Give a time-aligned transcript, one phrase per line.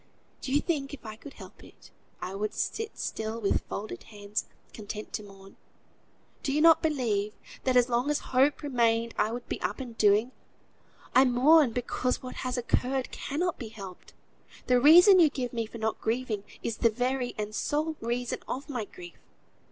[0.41, 1.91] Do you think if I could help it,
[2.23, 5.57] I would sit still with folded hands, content to mourn?
[6.41, 7.35] Do you not believe
[7.65, 10.31] that as long as hope remained I would be up and doing?
[11.13, 14.15] I mourn because what has occurred cannot be helped.
[14.65, 18.69] The reason you give me for not grieving, is the very and sole reason of
[18.69, 19.19] my grief.